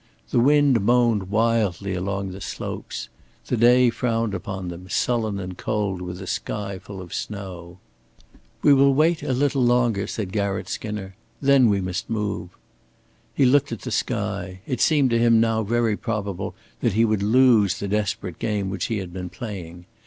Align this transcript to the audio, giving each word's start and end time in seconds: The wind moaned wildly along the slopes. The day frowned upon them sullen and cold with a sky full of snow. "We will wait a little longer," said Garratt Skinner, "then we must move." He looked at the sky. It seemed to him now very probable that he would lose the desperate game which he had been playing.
The 0.31 0.39
wind 0.39 0.81
moaned 0.83 1.29
wildly 1.29 1.93
along 1.93 2.31
the 2.31 2.41
slopes. 2.41 3.07
The 3.45 3.55
day 3.55 3.91
frowned 3.91 4.33
upon 4.33 4.69
them 4.69 4.89
sullen 4.89 5.37
and 5.37 5.55
cold 5.55 6.01
with 6.01 6.19
a 6.23 6.25
sky 6.25 6.79
full 6.79 7.01
of 7.03 7.13
snow. 7.13 7.77
"We 8.63 8.73
will 8.73 8.95
wait 8.95 9.21
a 9.21 9.31
little 9.31 9.63
longer," 9.63 10.07
said 10.07 10.31
Garratt 10.31 10.67
Skinner, 10.69 11.13
"then 11.39 11.69
we 11.69 11.81
must 11.81 12.09
move." 12.09 12.49
He 13.35 13.45
looked 13.45 13.71
at 13.71 13.81
the 13.81 13.91
sky. 13.91 14.61
It 14.65 14.81
seemed 14.81 15.11
to 15.11 15.19
him 15.19 15.39
now 15.39 15.61
very 15.61 15.95
probable 15.95 16.55
that 16.79 16.93
he 16.93 17.05
would 17.05 17.21
lose 17.21 17.77
the 17.77 17.87
desperate 17.87 18.39
game 18.39 18.71
which 18.71 18.85
he 18.85 18.97
had 18.97 19.13
been 19.13 19.29
playing. 19.29 19.85